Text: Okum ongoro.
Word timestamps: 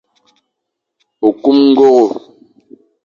Okum 1.27 1.57
ongoro. 1.65 2.15